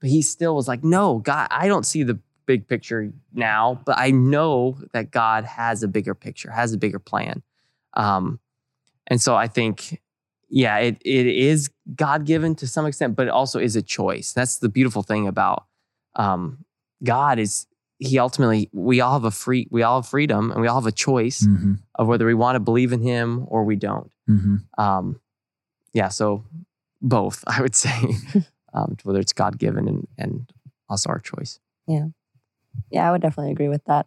But 0.00 0.10
he 0.10 0.20
still 0.22 0.56
was 0.56 0.66
like, 0.66 0.82
"No, 0.82 1.18
God, 1.18 1.46
I 1.52 1.68
don't 1.68 1.86
see 1.86 2.02
the 2.02 2.18
big 2.46 2.66
picture 2.66 3.12
now, 3.32 3.80
but 3.86 3.96
I 3.96 4.10
know 4.10 4.76
that 4.92 5.12
God 5.12 5.44
has 5.44 5.84
a 5.84 5.88
bigger 5.88 6.14
picture, 6.14 6.50
has 6.50 6.72
a 6.72 6.78
bigger 6.78 6.98
plan." 6.98 7.42
Um, 7.94 8.40
and 9.06 9.20
so 9.20 9.36
I 9.36 9.46
think, 9.46 10.02
yeah, 10.48 10.78
it 10.78 11.00
it 11.04 11.26
is 11.28 11.70
God 11.94 12.26
given 12.26 12.56
to 12.56 12.66
some 12.66 12.86
extent, 12.86 13.14
but 13.14 13.28
it 13.28 13.30
also 13.30 13.60
is 13.60 13.76
a 13.76 13.82
choice. 13.82 14.32
That's 14.32 14.58
the 14.58 14.68
beautiful 14.68 15.04
thing 15.04 15.28
about 15.28 15.64
um, 16.16 16.64
God 17.02 17.38
is 17.38 17.66
He 17.98 18.18
ultimately 18.18 18.68
we 18.72 19.00
all 19.00 19.12
have 19.14 19.24
a 19.24 19.30
free 19.30 19.68
we 19.70 19.82
all 19.82 20.02
have 20.02 20.08
freedom 20.08 20.50
and 20.50 20.60
we 20.60 20.66
all 20.68 20.80
have 20.80 20.86
a 20.86 20.92
choice 20.92 21.42
Mm-hmm. 21.46 21.74
of 21.94 22.08
whether 22.08 22.26
we 22.26 22.34
want 22.34 22.56
to 22.56 22.60
believe 22.60 22.92
in 22.92 23.00
Him 23.02 23.44
or 23.48 23.64
we 23.64 23.76
don't. 23.76 24.10
Mm-hmm. 24.28 24.56
Um, 24.82 25.20
yeah, 25.92 26.08
so 26.08 26.44
both 27.00 27.44
I 27.46 27.60
would 27.62 27.74
say, 27.74 27.96
um, 28.74 28.96
whether 29.04 29.20
it's 29.20 29.32
God 29.32 29.58
given 29.58 29.88
and 29.88 30.06
and 30.18 30.50
also 30.88 31.10
our 31.10 31.20
choice. 31.20 31.58
Yeah, 31.86 32.06
yeah 32.90 33.08
I 33.08 33.12
would 33.12 33.22
definitely 33.22 33.52
agree 33.52 33.68
with 33.68 33.84
that. 33.86 34.06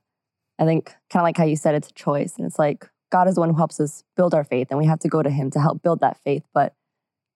I 0.60 0.66
think 0.66 0.94
kind 1.10 1.22
of 1.22 1.24
like 1.24 1.38
how 1.38 1.46
you 1.46 1.56
said 1.56 1.75
it's 1.75 1.89
a 1.89 1.94
choice 1.94 2.36
and 2.38 2.46
it's 2.46 2.60
like 2.60 2.89
God 3.12 3.28
is 3.28 3.36
the 3.36 3.39
one 3.42 3.50
who 3.50 3.56
helps 3.56 3.80
us 3.80 4.04
build 4.18 4.34
our 4.34 4.44
faith 4.44 4.68
and 4.70 4.78
we 4.78 4.86
have 4.86 5.00
to 5.00 5.08
go 5.08 5.24
to 5.24 5.30
him 5.30 5.50
to 5.51 5.60
help 5.60 5.82
build 5.82 6.01
that 6.01 6.18
faith, 6.24 6.44
but 6.54 6.75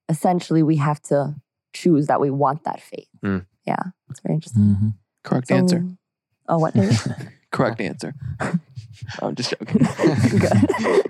essentially 0.10 0.62
we 0.62 0.76
have 0.76 1.02
to 1.04 1.36
choose 1.74 2.08
that 2.08 2.20
we 2.20 2.30
want 2.30 2.66
that 2.66 2.82
faith. 2.82 3.08
Mm. 3.24 3.46
Yeah, 3.66 3.82
it's 4.10 4.20
very 4.22 4.36
interesting. 4.36 4.64
Mm-hmm. 4.64 4.88
Correct 5.24 5.48
So- 5.48 5.56
answer. 5.56 5.86
Oh, 6.50 6.58
what? 6.60 6.74
David? 6.74 6.98
Correct 7.52 7.80
answer. 7.80 8.14
I'm 9.22 9.36
just 9.36 9.52
joking. 9.52 9.88
Good. 10.40 11.06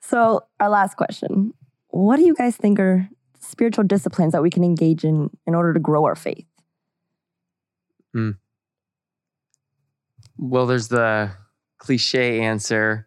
so, 0.00 0.44
our 0.58 0.68
last 0.68 0.96
question. 0.96 1.52
What 1.88 2.16
do 2.16 2.24
you 2.24 2.34
guys 2.34 2.56
think 2.56 2.80
are 2.80 3.08
spiritual 3.38 3.84
disciplines 3.84 4.32
that 4.32 4.42
we 4.42 4.50
can 4.50 4.64
engage 4.64 5.04
in 5.04 5.30
in 5.46 5.54
order 5.54 5.74
to 5.74 5.80
grow 5.80 6.04
our 6.06 6.14
faith? 6.16 6.46
Well, 10.38 10.66
there's 10.66 10.88
the 10.88 11.32
cliche 11.78 12.40
answer 12.40 13.06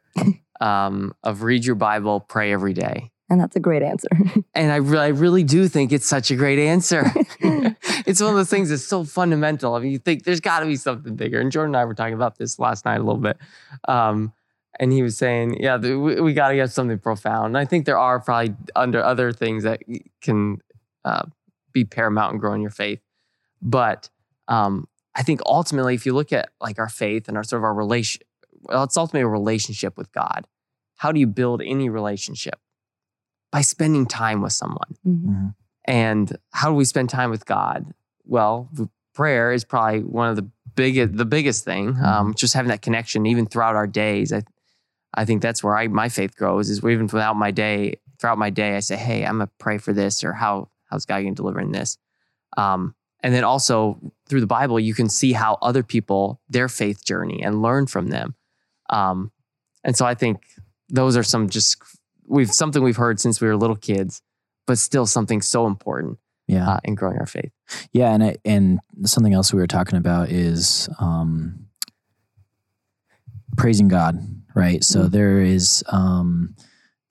um, 0.62 1.14
of 1.24 1.44
read 1.44 1.66
your 1.66 1.76
Bible, 1.76 2.20
pray 2.22 2.54
every 2.54 2.74
day. 2.74 3.12
And 3.30 3.42
that's 3.42 3.56
a 3.56 3.60
great 3.60 3.82
answer. 3.82 4.08
And 4.54 4.72
I, 4.72 4.78
re- 4.78 5.00
I 5.00 5.08
really 5.08 5.44
do 5.44 5.68
think 5.68 5.92
it's 5.92 6.06
such 6.08 6.30
a 6.32 6.36
great 6.36 6.60
answer. 6.60 7.12
It's 8.06 8.22
one 8.22 8.30
of 8.30 8.36
those 8.36 8.50
things 8.50 8.70
that's 8.70 8.84
so 8.84 9.04
fundamental. 9.04 9.76
I 9.76 9.80
mean, 9.80 9.92
you 9.92 9.98
think 10.00 10.24
there's 10.24 10.40
got 10.40 10.60
to 10.60 10.66
be 10.66 10.76
something 10.76 11.16
bigger. 11.16 11.40
And 11.40 11.52
Jordan 11.52 11.76
and 11.76 11.82
I 11.82 11.86
were 11.86 11.94
talking 11.94 12.14
about 12.14 12.38
this 12.38 12.60
last 12.60 12.86
night 12.86 12.98
a 13.00 13.04
little 13.04 13.22
bit. 13.22 13.38
Um, 13.88 14.34
and 14.80 14.92
he 14.92 15.02
was 15.02 15.18
saying, 15.18 15.62
yeah, 15.62 15.78
the, 15.78 15.98
we, 15.98 16.20
we 16.20 16.34
got 16.34 16.50
to 16.50 16.56
get 16.56 16.72
something 16.72 17.00
profound. 17.00 17.48
And 17.48 17.58
I 17.58 17.66
think 17.66 17.86
there 17.86 17.98
are 17.98 18.20
probably 18.20 18.56
under 18.76 19.04
other 19.04 19.32
things 19.32 19.64
that 19.64 19.82
can 20.22 20.62
uh, 21.04 21.24
be 21.72 21.86
paramount 21.86 22.34
in 22.34 22.40
growing 22.40 22.62
your 22.62 22.72
faith. 22.72 23.00
But 23.62 24.10
um, 24.48 24.88
I 25.16 25.24
think 25.24 25.42
ultimately, 25.46 25.96
if 25.96 26.06
you 26.06 26.14
look 26.14 26.34
at 26.34 26.50
like 26.60 26.78
our 26.78 26.90
faith 26.90 27.28
and 27.28 27.38
our 27.38 27.44
sort 27.44 27.62
of 27.62 27.64
our 27.64 27.74
relation, 27.74 28.22
well, 28.64 28.84
it's 28.84 28.98
ultimately 28.98 29.22
a 29.22 29.28
relationship 29.28 29.98
with 29.98 30.12
God. 30.12 30.46
How 30.98 31.12
do 31.12 31.20
you 31.20 31.28
build 31.28 31.62
any 31.62 31.90
relationship? 31.90 32.60
By 33.52 33.62
spending 33.62 34.06
time 34.06 34.42
with 34.42 34.54
someone. 34.54 34.96
Mhm. 35.08 35.56
And 35.86 36.36
how 36.52 36.70
do 36.70 36.76
we 36.76 36.86
spend 36.86 37.10
time 37.10 37.30
with 37.30 37.46
God? 37.46 37.94
Well, 38.26 38.70
prayer 39.14 39.52
is 39.52 39.64
probably 39.64 40.02
one 40.02 40.30
of 40.30 40.36
the 40.36 40.50
biggest, 40.76 41.16
the 41.16 41.26
biggest 41.26 41.64
thing. 41.64 41.98
Um, 42.04 42.34
just 42.34 42.54
having 42.54 42.70
that 42.70 42.82
connection, 42.82 43.26
even 43.26 43.46
throughout 43.46 43.76
our 43.76 43.88
days. 43.88 44.34
I, 44.34 44.44
I 45.14 45.26
think 45.26 45.42
that's 45.42 45.64
where 45.64 45.78
I 45.78 45.88
my 45.88 46.10
faith 46.10 46.36
grows. 46.36 46.70
Is 46.70 46.84
even 46.84 47.08
without 47.08 47.36
my 47.36 47.52
day, 47.52 48.00
throughout 48.20 48.38
my 48.38 48.50
day, 48.50 48.76
I 48.76 48.80
say, 48.80 48.96
"Hey, 48.96 49.26
I'm 49.26 49.38
gonna 49.38 49.50
pray 49.60 49.78
for 49.78 49.94
this," 49.94 50.24
or 50.24 50.34
"How 50.34 50.70
how's 50.86 51.06
God 51.06 51.22
going 51.22 51.36
to 51.36 51.42
deliver 51.42 51.62
in 51.62 51.72
this?" 51.72 51.98
Um, 52.58 52.96
and 53.22 53.34
then 53.34 53.44
also 53.44 54.00
through 54.28 54.42
the 54.42 54.48
Bible, 54.48 54.80
you 54.80 54.94
can 54.94 55.10
see 55.10 55.34
how 55.34 55.58
other 55.62 55.84
people 55.84 56.42
their 56.50 56.68
faith 56.68 57.04
journey 57.04 57.42
and 57.42 57.62
learn 57.62 57.88
from 57.88 58.10
them. 58.10 58.36
Um, 58.90 59.32
and 59.84 59.96
so 59.96 60.06
I 60.06 60.16
think 60.16 60.44
those 60.90 61.18
are 61.18 61.24
some 61.24 61.50
just 61.50 61.82
we've 62.28 62.52
something 62.52 62.84
we've 62.84 62.98
heard 62.98 63.20
since 63.20 63.40
we 63.40 63.48
were 63.48 63.56
little 63.56 63.76
kids, 63.76 64.22
but 64.68 64.78
still 64.78 65.06
something 65.06 65.42
so 65.42 65.68
important 65.68 66.18
Yeah. 66.48 66.70
uh, 66.70 66.80
in 66.84 66.96
growing 66.96 67.18
our 67.18 67.26
faith. 67.26 67.52
Yeah, 67.92 68.14
and 68.14 68.24
I, 68.24 68.36
and 68.46 68.80
something 69.06 69.34
else 69.34 69.54
we 69.54 69.60
were 69.60 69.68
talking 69.68 69.98
about 69.98 70.30
is 70.30 70.90
um, 71.00 71.68
praising 73.58 73.88
God, 73.88 74.18
right? 74.56 74.84
So 74.84 75.06
Mm. 75.06 75.12
there 75.12 75.42
is 75.42 75.84
um, 75.90 76.56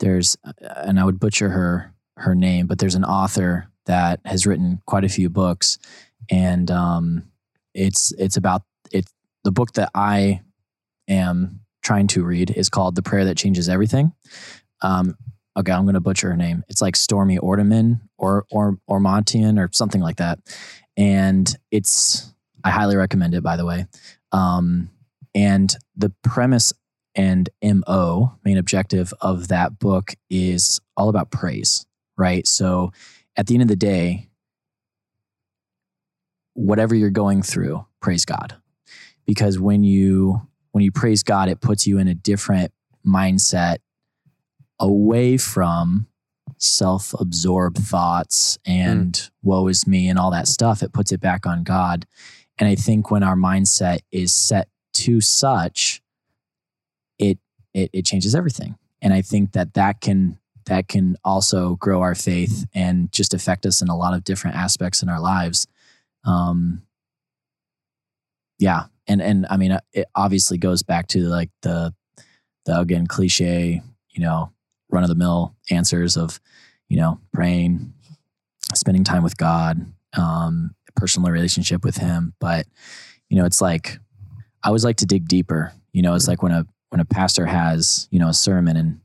there's 0.00 0.36
and 0.60 0.98
I 1.00 1.04
would 1.04 1.18
butcher 1.20 1.48
her 1.50 1.92
her 2.16 2.34
name, 2.34 2.66
but 2.66 2.78
there's 2.78 2.94
an 2.94 3.04
author 3.04 3.66
that 3.86 4.20
has 4.24 4.46
written 4.46 4.80
quite 4.86 5.04
a 5.04 5.08
few 5.08 5.28
books, 5.28 5.78
and 6.30 6.70
um, 6.70 7.30
it's 7.74 8.12
it's 8.18 8.36
about 8.36 8.62
it's 8.92 9.12
the 9.44 9.52
book 9.52 9.72
that 9.74 9.90
I 9.94 10.42
am 11.08 11.60
trying 11.82 12.06
to 12.08 12.24
read 12.24 12.50
is 12.50 12.68
called 12.70 12.94
The 12.94 13.02
Prayer 13.02 13.24
That 13.26 13.36
Changes 13.36 13.68
Everything. 13.68 14.12
Um, 14.82 15.16
okay, 15.56 15.72
I'm 15.72 15.84
going 15.84 15.94
to 15.94 16.00
butcher 16.00 16.30
her 16.30 16.36
name. 16.36 16.64
It's 16.68 16.82
like 16.82 16.94
Stormie 16.94 17.38
Ordeman 17.38 18.00
or 18.18 18.44
or 18.50 18.78
Ormontian 18.88 19.58
or 19.58 19.68
something 19.72 20.00
like 20.00 20.16
that, 20.16 20.38
and 20.96 21.54
it's 21.70 22.32
I 22.64 22.70
highly 22.70 22.96
recommend 22.96 23.34
it. 23.34 23.42
By 23.42 23.56
the 23.56 23.66
way, 23.66 23.86
um, 24.32 24.90
and 25.34 25.74
the 25.96 26.10
premise 26.22 26.72
and 27.14 27.48
mo 27.62 28.34
main 28.44 28.58
objective 28.58 29.12
of 29.20 29.48
that 29.48 29.78
book 29.78 30.14
is 30.30 30.80
all 30.96 31.08
about 31.08 31.30
praise, 31.30 31.86
right? 32.16 32.46
So 32.46 32.92
at 33.36 33.46
the 33.46 33.54
end 33.54 33.62
of 33.62 33.68
the 33.68 33.76
day, 33.76 34.28
whatever 36.54 36.94
you're 36.94 37.10
going 37.10 37.42
through, 37.42 37.84
praise 38.00 38.24
God, 38.24 38.56
because 39.26 39.58
when 39.58 39.84
you 39.84 40.40
when 40.72 40.82
you 40.82 40.90
praise 40.90 41.22
God, 41.22 41.48
it 41.48 41.60
puts 41.60 41.86
you 41.86 41.98
in 41.98 42.08
a 42.08 42.14
different 42.14 42.72
mindset 43.06 43.78
away 44.80 45.36
from 45.36 46.06
self 46.58 47.14
absorbed 47.18 47.78
thoughts 47.78 48.58
and 48.66 49.30
woe 49.42 49.68
is 49.68 49.86
me 49.86 50.08
and 50.08 50.18
all 50.18 50.30
that 50.30 50.48
stuff. 50.48 50.82
It 50.82 50.92
puts 50.92 51.12
it 51.12 51.20
back 51.20 51.46
on 51.46 51.62
God. 51.62 52.06
And 52.58 52.68
I 52.68 52.74
think 52.74 53.10
when 53.10 53.22
our 53.22 53.36
mindset 53.36 53.98
is 54.12 54.32
set 54.32 54.68
to 54.94 55.20
such, 55.20 56.00
it, 57.18 57.38
it, 57.72 57.90
it 57.92 58.06
changes 58.06 58.34
everything. 58.34 58.76
And 59.02 59.12
I 59.12 59.22
think 59.22 59.52
that 59.52 59.74
that 59.74 60.00
can, 60.00 60.38
that 60.66 60.88
can 60.88 61.16
also 61.24 61.76
grow 61.76 62.00
our 62.00 62.14
faith 62.14 62.66
and 62.74 63.12
just 63.12 63.34
affect 63.34 63.66
us 63.66 63.82
in 63.82 63.88
a 63.88 63.96
lot 63.96 64.14
of 64.14 64.24
different 64.24 64.56
aspects 64.56 65.02
in 65.02 65.08
our 65.08 65.20
lives. 65.20 65.66
Um, 66.24 66.82
yeah. 68.58 68.84
And, 69.06 69.20
and 69.20 69.46
I 69.50 69.58
mean, 69.58 69.76
it 69.92 70.06
obviously 70.14 70.56
goes 70.56 70.82
back 70.82 71.08
to 71.08 71.20
like 71.24 71.50
the, 71.62 71.92
the 72.64 72.80
again 72.80 73.06
cliche, 73.06 73.82
you 74.10 74.22
know, 74.22 74.53
run 74.90 75.02
of 75.02 75.08
the 75.08 75.14
mill 75.14 75.54
answers 75.70 76.16
of, 76.16 76.40
you 76.88 76.96
know, 76.96 77.20
praying, 77.32 77.92
spending 78.74 79.04
time 79.04 79.22
with 79.22 79.36
God, 79.36 79.84
um, 80.16 80.74
personal 80.96 81.30
relationship 81.30 81.84
with 81.84 81.96
Him. 81.96 82.34
But 82.40 82.66
you 83.28 83.36
know, 83.36 83.44
it's 83.44 83.60
like 83.60 83.98
I 84.62 84.68
always 84.68 84.84
like 84.84 84.96
to 84.98 85.06
dig 85.06 85.28
deeper. 85.28 85.72
You 85.92 86.02
know, 86.02 86.14
it's 86.14 86.28
like 86.28 86.42
when 86.42 86.52
a 86.52 86.66
when 86.90 87.00
a 87.00 87.04
pastor 87.04 87.46
has 87.46 88.08
you 88.10 88.18
know 88.18 88.28
a 88.28 88.34
sermon 88.34 88.76
and 88.76 89.00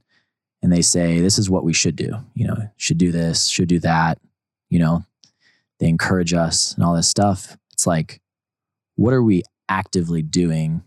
and 0.61 0.71
they 0.71 0.81
say 0.81 1.19
this 1.19 1.39
is 1.39 1.49
what 1.49 1.63
we 1.63 1.73
should 1.73 1.95
do. 1.95 2.13
You 2.33 2.47
know, 2.47 2.57
should 2.77 2.97
do 2.97 3.11
this, 3.11 3.47
should 3.47 3.69
do 3.69 3.79
that. 3.79 4.19
You 4.69 4.79
know, 4.79 5.05
they 5.79 5.87
encourage 5.87 6.33
us 6.33 6.73
and 6.73 6.83
all 6.83 6.95
this 6.95 7.07
stuff. 7.07 7.57
It's 7.73 7.87
like, 7.87 8.21
what 8.95 9.13
are 9.13 9.23
we 9.23 9.43
actively 9.69 10.21
doing 10.21 10.83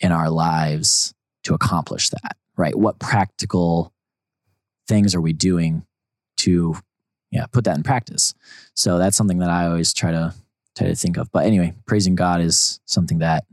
in 0.00 0.10
our 0.12 0.28
lives 0.28 1.14
to 1.44 1.54
accomplish 1.54 2.10
that, 2.10 2.36
right? 2.56 2.76
What 2.76 2.98
practical 2.98 3.91
things 4.88 5.14
are 5.14 5.20
we 5.20 5.32
doing 5.32 5.84
to 6.38 6.76
yeah, 7.30 7.46
put 7.46 7.64
that 7.64 7.76
in 7.76 7.82
practice? 7.82 8.34
So 8.74 8.98
that's 8.98 9.16
something 9.16 9.38
that 9.38 9.50
I 9.50 9.66
always 9.66 9.92
try 9.92 10.12
to 10.12 10.34
try 10.76 10.88
to 10.88 10.94
think 10.94 11.16
of. 11.16 11.30
But 11.32 11.46
anyway, 11.46 11.74
praising 11.86 12.14
God 12.14 12.40
is 12.40 12.80
something 12.84 13.18
that 13.18 13.44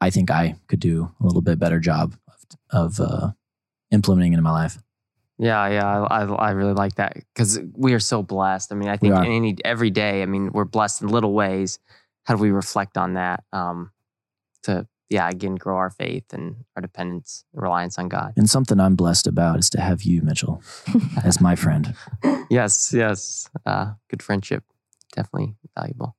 I 0.00 0.10
think 0.10 0.30
I 0.30 0.56
could 0.68 0.80
do 0.80 1.12
a 1.20 1.24
little 1.26 1.42
bit 1.42 1.58
better 1.58 1.80
job 1.80 2.14
of, 2.28 2.98
of 2.98 3.00
uh, 3.00 3.30
implementing 3.90 4.32
into 4.32 4.42
my 4.42 4.50
life. 4.50 4.78
Yeah, 5.38 5.68
yeah, 5.68 6.02
I, 6.02 6.22
I, 6.22 6.34
I 6.34 6.50
really 6.52 6.72
like 6.72 6.94
that 6.94 7.14
because 7.34 7.58
we 7.74 7.92
are 7.92 8.00
so 8.00 8.22
blessed. 8.22 8.72
I 8.72 8.74
mean, 8.74 8.88
I 8.88 8.96
think 8.96 9.14
are. 9.14 9.24
any 9.24 9.56
every 9.64 9.90
day. 9.90 10.22
I 10.22 10.26
mean, 10.26 10.50
we're 10.52 10.64
blessed 10.64 11.02
in 11.02 11.08
little 11.08 11.34
ways. 11.34 11.78
How 12.24 12.34
do 12.34 12.42
we 12.42 12.50
reflect 12.50 12.96
on 12.96 13.14
that 13.14 13.44
um, 13.52 13.90
to 14.62 14.86
yeah 15.08 15.28
again 15.28 15.54
grow 15.54 15.76
our 15.76 15.90
faith 15.90 16.32
and 16.32 16.64
our 16.74 16.82
dependence 16.82 17.44
and 17.52 17.62
reliance 17.62 17.98
on 17.98 18.08
God? 18.08 18.32
And 18.36 18.48
something 18.50 18.80
I'm 18.80 18.96
blessed 18.96 19.26
about 19.26 19.58
is 19.58 19.70
to 19.70 19.80
have 19.80 20.02
you, 20.02 20.22
Mitchell, 20.22 20.62
as 21.24 21.40
my 21.40 21.54
friend. 21.56 21.94
Yes, 22.48 22.92
yes, 22.92 23.50
uh, 23.66 23.94
good 24.08 24.22
friendship, 24.22 24.62
definitely 25.16 25.56
valuable. 25.76 26.14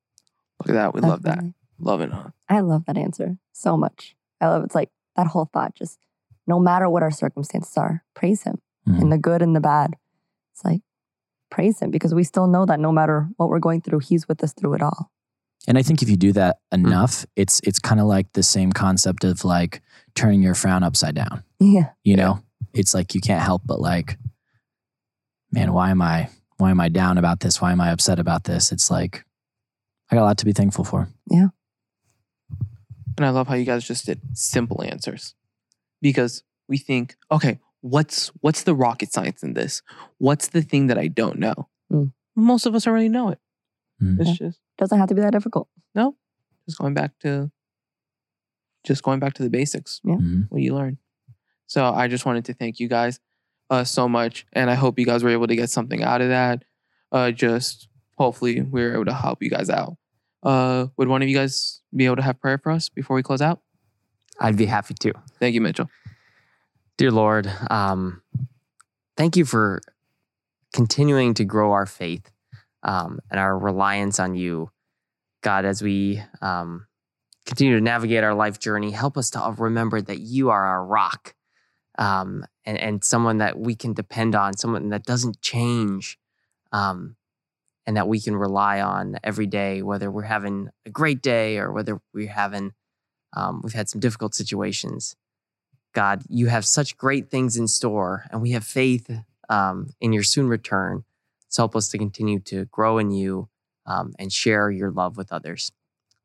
Look 0.59 0.69
at 0.69 0.73
that. 0.73 0.93
We 0.93 0.99
love 0.99 1.23
that. 1.23 1.39
Love 1.79 2.01
it, 2.01 2.11
huh? 2.11 2.31
I 2.49 2.59
love 2.59 2.83
that 2.87 2.97
answer 2.97 3.37
so 3.53 3.77
much. 3.77 4.13
I 4.41 4.47
love 4.47 4.63
it. 4.63 4.65
it's 4.65 4.75
like 4.75 4.89
that 5.15 5.27
whole 5.27 5.45
thought. 5.53 5.73
Just 5.75 5.99
no 6.45 6.59
matter 6.59 6.89
what 6.89 7.01
our 7.01 7.11
circumstances 7.11 7.77
are, 7.77 8.03
praise 8.13 8.43
Him 8.43 8.59
Mhm. 8.87 9.01
in 9.03 9.09
the 9.09 9.17
good 9.17 9.41
and 9.41 9.55
the 9.55 9.61
bad. 9.61 9.95
It's 10.53 10.65
like 10.65 10.81
praise 11.49 11.79
Him 11.79 11.91
because 11.91 12.13
we 12.13 12.25
still 12.25 12.47
know 12.47 12.65
that 12.65 12.79
no 12.81 12.91
matter 12.91 13.29
what 13.37 13.47
we're 13.47 13.59
going 13.59 13.79
through, 13.81 13.99
He's 13.99 14.27
with 14.27 14.43
us 14.43 14.51
through 14.53 14.73
it 14.73 14.81
all. 14.81 15.09
And 15.67 15.77
I 15.77 15.81
think 15.81 16.01
if 16.01 16.09
you 16.09 16.15
do 16.15 16.31
that 16.31 16.59
enough, 16.71 17.25
it's 17.35 17.59
it's 17.63 17.79
kind 17.79 17.99
of 17.99 18.07
like 18.07 18.31
the 18.33 18.43
same 18.43 18.71
concept 18.71 19.25
of 19.25 19.43
like 19.43 19.81
turning 20.15 20.41
your 20.41 20.55
frown 20.55 20.81
upside 20.81 21.15
down. 21.15 21.43
Yeah, 21.59 21.89
You 22.03 22.15
know, 22.15 22.41
it's 22.73 22.93
like 22.93 23.13
you 23.13 23.21
can't 23.21 23.41
help 23.43 23.63
but 23.65 23.81
like, 23.81 24.17
man, 25.51 25.73
why 25.73 25.91
am 25.91 26.01
I 26.01 26.29
why 26.57 26.71
am 26.71 26.79
I 26.79 26.89
down 26.89 27.17
about 27.17 27.41
this? 27.41 27.61
Why 27.61 27.71
am 27.71 27.81
I 27.81 27.91
upset 27.91 28.17
about 28.17 28.45
this? 28.45 28.71
It's 28.71 28.89
like 28.89 29.25
I 30.09 30.15
got 30.15 30.21
a 30.21 30.25
lot 30.25 30.37
to 30.37 30.45
be 30.45 30.53
thankful 30.53 30.85
for. 30.85 31.09
Yeah. 31.29 31.47
And 33.17 33.25
I 33.25 33.29
love 33.29 33.47
how 33.47 33.55
you 33.55 33.65
guys 33.65 33.85
just 33.85 34.05
did 34.05 34.21
simple 34.33 34.83
answers 34.83 35.35
because 36.01 36.43
we 36.69 36.77
think, 36.77 37.15
okay, 37.31 37.59
what's 37.81 38.27
what's 38.41 38.63
the 38.63 38.75
rocket 38.75 39.11
science 39.11 39.43
in 39.43 39.53
this? 39.53 39.81
What's 40.17 40.47
the 40.47 40.61
thing 40.61 40.87
that 40.87 40.97
I 40.97 41.07
don't 41.07 41.39
know? 41.39 41.67
Mm. 41.91 42.13
Most 42.35 42.65
of 42.65 42.75
us 42.75 42.87
already 42.87 43.09
know 43.09 43.29
it. 43.29 43.39
Mm. 44.01 44.21
It's 44.21 44.37
just 44.37 44.59
doesn't 44.77 44.97
have 44.99 45.09
to 45.09 45.15
be 45.15 45.21
that 45.21 45.31
difficult. 45.31 45.67
No, 45.95 46.15
just 46.65 46.77
going 46.77 46.93
back 46.93 47.17
to 47.19 47.51
just 48.85 49.03
going 49.03 49.19
back 49.19 49.33
to 49.33 49.43
the 49.43 49.49
basics, 49.49 49.99
Mhm. 50.05 50.45
what 50.49 50.61
you 50.61 50.73
learn. 50.73 50.97
So 51.65 51.93
I 51.93 52.07
just 52.07 52.25
wanted 52.25 52.45
to 52.45 52.53
thank 52.53 52.79
you 52.79 52.87
guys 52.87 53.19
uh, 53.69 53.83
so 53.83 54.07
much, 54.07 54.45
and 54.53 54.69
I 54.69 54.75
hope 54.75 54.97
you 54.97 55.05
guys 55.05 55.23
were 55.25 55.29
able 55.29 55.47
to 55.47 55.55
get 55.55 55.69
something 55.69 56.01
out 56.03 56.21
of 56.21 56.29
that. 56.29 56.63
Uh, 57.11 57.31
just 57.31 57.89
hopefully 58.17 58.61
we 58.61 58.81
were 58.81 58.93
able 58.93 59.05
to 59.05 59.13
help 59.13 59.43
you 59.43 59.49
guys 59.49 59.69
out. 59.69 59.97
Uh, 60.41 60.87
would 60.95 61.09
one 61.09 61.21
of 61.21 61.27
you 61.27 61.35
guys 61.35 61.81
be 61.93 62.05
able 62.05 62.15
to 62.15 62.21
have 62.21 62.39
prayer 62.39 62.57
for 62.57 62.71
us 62.71 62.87
before 62.87 63.15
we 63.15 63.23
close 63.23 63.41
out? 63.41 63.61
I'd 64.39 64.55
be 64.55 64.67
happy 64.67 64.93
to. 64.93 65.11
Thank 65.39 65.53
you, 65.53 65.59
Mitchell. 65.61 65.89
Dear 66.97 67.11
Lord, 67.11 67.51
um, 67.69 68.21
thank 69.17 69.35
you 69.35 69.43
for 69.43 69.81
continuing 70.73 71.33
to 71.33 71.43
grow 71.43 71.73
our 71.73 71.85
faith 71.85 72.31
um, 72.87 73.19
and 73.29 73.39
our 73.39 73.57
reliance 73.57 74.19
on 74.19 74.33
you. 74.33 74.71
God, 75.43 75.65
as 75.65 75.83
we 75.83 76.23
um, 76.41 76.87
continue 77.45 77.75
to 77.75 77.83
navigate 77.83 78.23
our 78.23 78.33
life 78.33 78.59
journey, 78.59 78.91
help 78.91 79.17
us 79.17 79.29
to 79.31 79.55
remember 79.57 80.01
that 80.01 80.19
you 80.19 80.49
are 80.49 80.65
our 80.65 80.83
rock 80.83 81.35
um, 81.99 82.45
and, 82.65 82.77
and 82.77 83.03
someone 83.03 83.37
that 83.37 83.59
we 83.59 83.75
can 83.75 83.93
depend 83.93 84.33
on, 84.33 84.57
someone 84.57 84.89
that 84.89 85.03
doesn't 85.03 85.41
change 85.41 86.17
um, 86.71 87.15
and 87.85 87.97
that 87.97 88.07
we 88.07 88.19
can 88.19 88.35
rely 88.35 88.81
on 88.81 89.17
every 89.23 89.45
day, 89.45 89.81
whether 89.81 90.09
we're 90.09 90.23
having 90.23 90.69
a 90.85 90.89
great 90.89 91.21
day 91.21 91.57
or 91.57 91.71
whether 91.71 92.01
we're 92.13 92.29
having, 92.29 92.73
um, 93.35 93.61
we've 93.63 93.73
had 93.73 93.89
some 93.89 94.01
difficult 94.01 94.33
situations. 94.33 95.15
God, 95.93 96.23
you 96.29 96.47
have 96.47 96.65
such 96.65 96.97
great 96.97 97.29
things 97.29 97.57
in 97.57 97.67
store, 97.67 98.25
and 98.31 98.41
we 98.41 98.51
have 98.51 98.63
faith 98.63 99.09
um, 99.49 99.89
in 99.99 100.13
your 100.13 100.23
soon 100.23 100.47
return. 100.47 101.03
So 101.49 101.63
help 101.63 101.75
us 101.75 101.89
to 101.89 101.97
continue 101.97 102.39
to 102.41 102.65
grow 102.65 102.97
in 102.97 103.11
you 103.11 103.49
um, 103.85 104.13
and 104.19 104.31
share 104.31 104.69
your 104.69 104.91
love 104.91 105.17
with 105.17 105.31
others. 105.31 105.71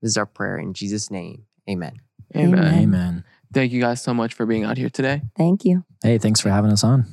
This 0.01 0.11
is 0.11 0.17
our 0.17 0.27
prayer 0.27 0.59
in 0.59 0.75
Jesus' 0.75 1.11
name. 1.11 1.45
Amen. 1.71 2.01
Amen. 2.37 2.59
Amen. 2.59 2.75
Amen. 2.75 3.25
Thank 3.53 3.73
you 3.73 3.81
guys 3.81 4.03
so 4.03 4.15
much 4.15 4.35
for 4.35 4.47
being 4.47 4.65
out 4.65 4.79
here 4.79 4.91
today. 4.91 5.23
Thank 5.37 5.65
you. 5.65 5.85
Hey, 6.03 6.19
thanks 6.19 6.41
for 6.41 6.51
having 6.51 6.73
us 6.73 6.83
on. 6.83 7.05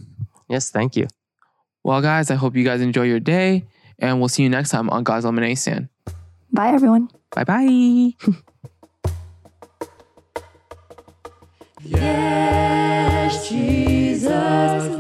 Yes, 0.47 0.69
thank 0.71 0.95
you. 0.95 1.07
Well, 1.83 2.01
guys, 2.01 2.31
I 2.31 2.35
hope 2.35 2.55
you 2.55 2.63
guys 2.63 2.81
enjoy 2.81 3.03
your 3.03 3.19
day, 3.19 3.65
and 3.99 4.19
we'll 4.19 4.29
see 4.29 4.43
you 4.43 4.49
next 4.49 4.69
time 4.69 4.89
on 4.89 5.03
God's 5.03 5.25
Lemonade 5.25 5.57
Stand. 5.57 5.89
Bye, 6.51 6.71
everyone. 6.71 7.09
Bye 7.31 7.43
bye. 7.43 8.13
Yes, 11.83 13.49
Jesus. 13.49 14.95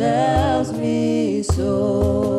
tells 0.00 0.72
me 0.72 1.42
so. 1.42 2.29